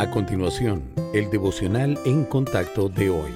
A 0.00 0.10
continuación, 0.10 0.82
el 1.12 1.28
devocional 1.28 1.98
en 2.06 2.24
contacto 2.24 2.88
de 2.88 3.10
hoy. 3.10 3.30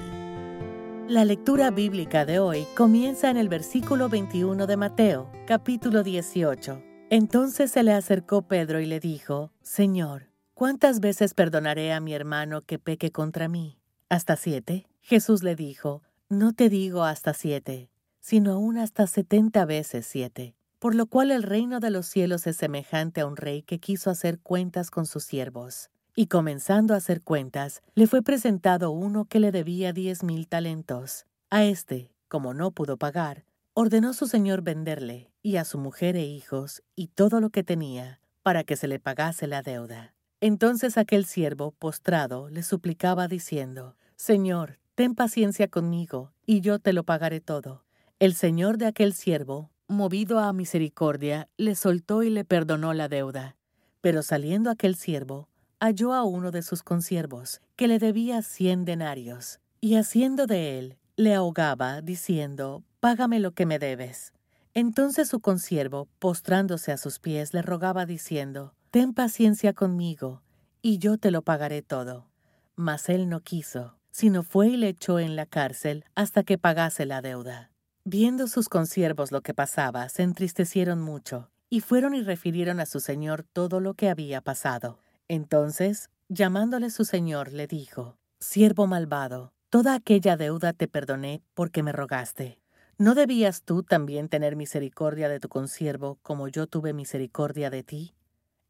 La 1.07 1.23
lectura 1.23 1.69
bíblica 1.69 2.25
de 2.25 2.39
hoy 2.39 2.65
comienza 2.75 3.29
en 3.29 3.37
el 3.37 3.49
versículo 3.49 4.09
21 4.09 4.65
de 4.65 4.75
Mateo, 4.75 5.29
capítulo 5.45 6.01
18. 6.01 6.81
Entonces 7.11 7.69
se 7.69 7.83
le 7.83 7.93
acercó 7.93 8.47
Pedro 8.47 8.79
y 8.79 8.87
le 8.87 8.99
dijo, 8.99 9.51
Señor, 9.61 10.31
¿cuántas 10.55 11.01
veces 11.01 11.35
perdonaré 11.35 11.93
a 11.93 11.99
mi 11.99 12.15
hermano 12.15 12.63
que 12.63 12.79
peque 12.79 13.11
contra 13.11 13.47
mí? 13.47 13.77
¿Hasta 14.09 14.35
siete? 14.35 14.87
Jesús 15.01 15.43
le 15.43 15.55
dijo, 15.55 16.01
No 16.29 16.51
te 16.53 16.69
digo 16.69 17.03
hasta 17.03 17.35
siete, 17.35 17.91
sino 18.21 18.53
aún 18.53 18.79
hasta 18.79 19.05
setenta 19.05 19.65
veces 19.65 20.07
siete. 20.07 20.55
Por 20.79 20.95
lo 20.95 21.05
cual 21.05 21.29
el 21.29 21.43
reino 21.43 21.79
de 21.79 21.91
los 21.91 22.07
cielos 22.07 22.47
es 22.47 22.57
semejante 22.57 23.21
a 23.21 23.27
un 23.27 23.37
rey 23.37 23.61
que 23.61 23.77
quiso 23.77 24.09
hacer 24.09 24.39
cuentas 24.39 24.89
con 24.89 25.05
sus 25.05 25.25
siervos. 25.25 25.91
Y 26.17 26.27
comenzando 26.27 26.93
a 26.93 26.97
hacer 26.97 27.21
cuentas, 27.21 27.83
le 27.93 28.07
fue 28.07 28.21
presentado 28.21 28.91
uno 28.91 29.25
que 29.25 29.41
le 29.41 29.51
debía 29.51 29.91
diez 29.91 30.23
mil 30.23 30.47
talentos. 30.47 31.25
A 31.49 31.65
éste, 31.65 32.09
como 32.29 32.53
no 32.53 32.71
pudo 32.71 32.95
pagar, 32.95 33.43
ordenó 33.73 34.13
su 34.13 34.25
señor 34.25 34.61
venderle, 34.61 35.29
y 35.41 35.57
a 35.57 35.65
su 35.65 35.77
mujer 35.77 36.15
e 36.15 36.23
hijos, 36.23 36.83
y 36.95 37.07
todo 37.07 37.41
lo 37.41 37.49
que 37.49 37.65
tenía, 37.65 38.21
para 38.43 38.63
que 38.63 38.77
se 38.77 38.87
le 38.87 38.97
pagase 38.97 39.45
la 39.45 39.61
deuda. 39.61 40.13
Entonces 40.39 40.97
aquel 40.97 41.25
siervo, 41.25 41.71
postrado, 41.71 42.47
le 42.49 42.63
suplicaba 42.63 43.27
diciendo, 43.27 43.97
Señor, 44.15 44.79
ten 44.95 45.15
paciencia 45.15 45.67
conmigo, 45.67 46.31
y 46.45 46.61
yo 46.61 46.79
te 46.79 46.93
lo 46.93 47.03
pagaré 47.03 47.41
todo. 47.41 47.83
El 48.19 48.35
señor 48.35 48.77
de 48.77 48.85
aquel 48.85 49.13
siervo, 49.13 49.69
movido 49.89 50.39
a 50.39 50.53
misericordia, 50.53 51.49
le 51.57 51.75
soltó 51.75 52.23
y 52.23 52.29
le 52.29 52.45
perdonó 52.45 52.93
la 52.93 53.09
deuda. 53.09 53.57
Pero 53.99 54.23
saliendo 54.23 54.69
aquel 54.69 54.95
siervo, 54.95 55.49
halló 55.79 56.13
a 56.13 56.23
uno 56.23 56.51
de 56.51 56.61
sus 56.61 56.83
consiervos, 56.83 57.61
que 57.75 57.87
le 57.87 57.99
debía 57.99 58.41
cien 58.41 58.85
denarios, 58.85 59.59
y 59.81 59.95
haciendo 59.95 60.47
de 60.47 60.79
él, 60.79 60.97
le 61.15 61.33
ahogaba, 61.33 62.01
diciendo, 62.01 62.83
Págame 62.99 63.39
lo 63.39 63.51
que 63.51 63.65
me 63.65 63.79
debes. 63.79 64.33
Entonces 64.73 65.29
su 65.29 65.39
consiervo, 65.39 66.07
postrándose 66.19 66.91
a 66.91 66.97
sus 66.97 67.19
pies, 67.19 67.53
le 67.53 67.61
rogaba, 67.61 68.05
diciendo, 68.05 68.73
Ten 68.91 69.13
paciencia 69.13 69.73
conmigo, 69.73 70.41
y 70.81 70.97
yo 70.97 71.17
te 71.17 71.31
lo 71.31 71.41
pagaré 71.41 71.81
todo. 71.81 72.29
Mas 72.75 73.09
él 73.09 73.29
no 73.29 73.41
quiso, 73.41 73.97
sino 74.11 74.43
fue 74.43 74.69
y 74.69 74.77
le 74.77 74.89
echó 74.89 75.19
en 75.19 75.35
la 75.35 75.45
cárcel 75.45 76.05
hasta 76.15 76.43
que 76.43 76.57
pagase 76.57 77.05
la 77.05 77.21
deuda. 77.21 77.71
Viendo 78.03 78.47
sus 78.47 78.69
consiervos 78.69 79.31
lo 79.31 79.41
que 79.41 79.53
pasaba, 79.53 80.09
se 80.09 80.23
entristecieron 80.23 81.01
mucho, 81.01 81.49
y 81.69 81.79
fueron 81.79 82.13
y 82.13 82.21
refirieron 82.21 82.79
a 82.79 82.85
su 82.85 82.99
señor 82.99 83.43
todo 83.43 83.79
lo 83.79 83.93
que 83.93 84.09
había 84.09 84.41
pasado. 84.41 84.99
Entonces, 85.27 86.09
llamándole 86.29 86.89
su 86.89 87.05
señor, 87.05 87.51
le 87.51 87.67
dijo, 87.67 88.17
Siervo 88.39 88.85
malvado, 88.85 89.53
toda 89.69 89.95
aquella 89.95 90.37
deuda 90.37 90.73
te 90.73 90.87
perdoné 90.87 91.41
porque 91.53 91.81
me 91.81 91.91
rogaste. 91.91 92.59
¿No 92.97 93.15
debías 93.15 93.63
tú 93.63 93.83
también 93.83 94.29
tener 94.29 94.55
misericordia 94.55 95.27
de 95.27 95.39
tu 95.39 95.49
consiervo 95.49 96.17
como 96.21 96.47
yo 96.47 96.67
tuve 96.67 96.93
misericordia 96.93 97.69
de 97.69 97.83
ti? 97.83 98.15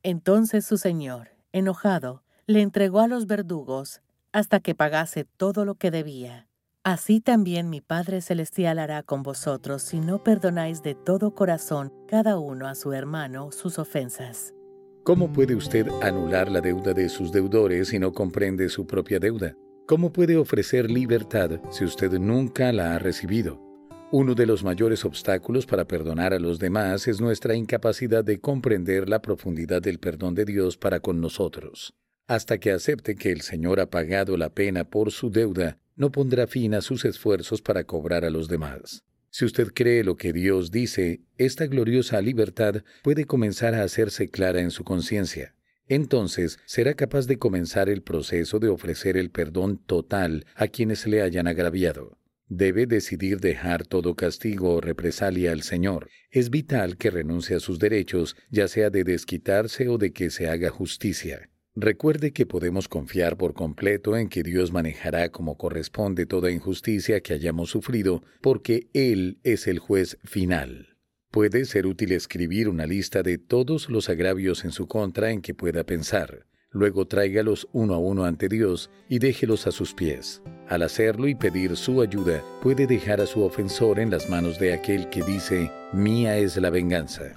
Entonces 0.02 0.66
su 0.66 0.78
señor, 0.78 1.30
enojado, 1.52 2.23
le 2.48 2.61
entregó 2.61 3.02
a 3.02 3.08
los 3.08 3.28
verdugos 3.28 4.02
hasta 4.31 4.59
que 4.59 4.76
pagase 4.76 5.26
todo 5.26 5.66
lo 5.66 5.76
que 5.76 5.92
debía. 5.92 6.48
Así 6.83 7.20
también 7.20 7.70
mi 7.70 7.81
Padre 7.81 8.22
Celestial 8.22 8.80
hará 8.80 9.03
con 9.03 9.23
vosotros 9.23 9.81
si 9.81 10.00
no 10.00 10.23
perdonáis 10.23 10.83
de 10.83 10.94
todo 10.94 11.33
corazón 11.33 11.92
cada 12.08 12.38
uno 12.38 12.67
a 12.67 12.76
su 12.76 12.94
hermano 12.94 13.52
sus 13.52 13.80
ofensas. 13.80 14.53
¿Cómo 15.06 15.31
puede 15.31 15.53
usted 15.53 15.86
anular 16.02 16.50
la 16.50 16.61
deuda 16.61 16.92
de 16.95 17.09
sus 17.09 17.31
deudores 17.31 17.89
si 17.89 18.00
no 18.00 18.11
comprende 18.11 18.70
su 18.70 18.88
propia 18.88 19.20
deuda? 19.20 19.56
¿Cómo 19.86 20.11
puede 20.11 20.36
ofrecer 20.36 20.89
libertad 20.89 21.61
si 21.70 21.86
usted 21.86 22.14
nunca 22.14 22.73
la 22.73 22.95
ha 22.95 22.98
recibido? 22.98 23.61
Uno 24.11 24.33
de 24.33 24.48
los 24.48 24.64
mayores 24.64 25.05
obstáculos 25.05 25.67
para 25.67 25.86
perdonar 25.86 26.33
a 26.33 26.39
los 26.39 26.58
demás 26.58 27.08
es 27.08 27.21
nuestra 27.21 27.54
incapacidad 27.54 28.23
de 28.23 28.39
comprender 28.39 29.08
la 29.08 29.21
profundidad 29.21 29.80
del 29.80 29.99
perdón 29.99 30.33
de 30.33 30.43
Dios 30.43 30.76
para 30.76 30.99
con 30.99 31.22
nosotros. 31.22 31.93
Hasta 32.26 32.58
que 32.58 32.72
acepte 32.72 33.14
que 33.14 33.32
el 33.32 33.42
Señor 33.42 33.80
ha 33.80 33.92
pagado 33.92 34.37
la 34.37 34.49
pena 34.49 34.86
por 34.86 35.11
su 35.11 35.30
deuda, 35.30 35.77
no 35.95 36.11
pondrá 36.11 36.48
fin 36.48 36.73
a 36.73 36.82
sus 36.82 37.05
esfuerzos 37.05 37.61
para 37.61 37.83
cobrar 37.83 38.26
a 38.26 38.32
los 38.32 38.48
demás. 38.48 39.04
Si 39.38 39.44
usted 39.44 39.73
cree 39.73 40.06
lo 40.06 40.16
que 40.16 40.32
Dios 40.32 40.72
dice, 40.72 41.20
esta 41.38 41.68
gloriosa 41.68 42.22
libertad 42.22 42.86
puede 43.04 43.26
comenzar 43.26 43.76
a 43.76 43.84
hacerse 43.84 44.30
clara 44.30 44.62
en 44.62 44.72
su 44.72 44.86
conciencia. 44.86 45.56
Entonces 45.90 46.58
será 46.66 46.94
capaz 46.94 47.28
de 47.28 47.38
comenzar 47.38 47.90
el 47.90 48.02
proceso 48.02 48.60
de 48.60 48.70
ofrecer 48.70 49.18
el 49.18 49.32
perdón 49.32 49.78
total 49.86 50.46
a 50.56 50.70
quienes 50.70 51.06
le 51.06 51.22
hayan 51.22 51.48
agraviado. 51.48 52.18
Debe 52.48 52.86
decidir 52.86 53.42
dejar 53.42 53.86
todo 53.86 54.16
castigo 54.16 54.76
o 54.76 54.80
represalia 54.80 55.52
al 55.52 55.64
Señor. 55.64 56.08
Es 56.32 56.50
vital 56.50 56.96
que 56.96 57.12
renuncie 57.12 57.58
a 57.58 57.60
sus 57.60 57.78
derechos, 57.78 58.38
ya 58.50 58.70
sea 58.70 58.90
de 58.90 59.04
desquitarse 59.04 59.90
o 59.90 59.98
de 59.98 60.14
que 60.14 60.30
se 60.30 60.48
haga 60.48 60.70
justicia. 60.70 61.50
Recuerde 61.77 62.31
que 62.31 62.45
podemos 62.45 62.87
confiar 62.87 63.36
por 63.36 63.53
completo 63.53 64.15
en 64.15 64.30
que 64.30 64.43
Dios 64.43 64.71
manejará 64.71 65.27
como 65.27 65.58
corresponde 65.58 66.25
toda 66.25 66.49
injusticia 66.49 67.19
que 67.19 67.33
hayamos 67.33 67.69
sufrido, 67.69 68.23
porque 68.39 68.87
Él 68.93 69.39
es 69.43 69.67
el 69.67 69.80
juez 69.80 70.17
final. 70.23 70.95
Puede 71.31 71.65
ser 71.65 71.86
útil 71.86 72.13
escribir 72.13 72.69
una 72.69 72.86
lista 72.86 73.23
de 73.23 73.37
todos 73.37 73.89
los 73.89 74.08
agravios 74.08 74.63
en 74.63 74.71
su 74.71 74.87
contra 74.87 75.31
en 75.31 75.41
que 75.41 75.53
pueda 75.53 75.83
pensar. 75.83 76.45
Luego 76.71 77.08
tráigalos 77.08 77.67
uno 77.73 77.93
a 77.93 77.97
uno 77.97 78.23
ante 78.23 78.47
Dios 78.47 78.89
y 79.09 79.19
déjelos 79.19 79.67
a 79.67 79.71
sus 79.71 79.93
pies. 79.93 80.42
Al 80.69 80.81
hacerlo 80.81 81.27
y 81.27 81.36
pedir 81.36 81.75
su 81.75 82.02
ayuda, 82.02 82.42
puede 82.63 82.87
dejar 82.87 83.19
a 83.19 83.25
su 83.25 83.43
ofensor 83.43 83.99
en 83.99 84.11
las 84.11 84.30
manos 84.30 84.59
de 84.59 84.73
aquel 84.73 85.09
que 85.09 85.23
dice, 85.23 85.69
Mía 85.92 86.37
es 86.37 86.55
la 86.55 86.69
venganza. 86.69 87.33